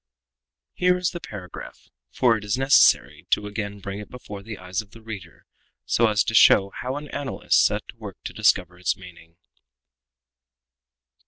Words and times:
Here 0.73 0.97
is 0.97 1.11
the 1.11 1.19
paragraph, 1.19 1.89
for 2.11 2.35
it 2.35 2.43
is 2.43 2.57
necessary 2.57 3.27
to 3.29 3.45
again 3.45 3.77
bring 3.79 3.99
it 3.99 4.09
before 4.09 4.41
the 4.41 4.57
eyes 4.57 4.81
of 4.81 4.93
the 4.93 5.01
reader 5.03 5.45
so 5.85 6.07
as 6.07 6.23
to 6.23 6.33
show 6.33 6.71
how 6.71 6.95
an 6.95 7.07
analyst 7.09 7.63
set 7.63 7.87
to 7.89 7.97
work 7.97 8.17
to 8.23 8.33
discover 8.33 8.79
its 8.79 8.97
meaning. 8.97 9.35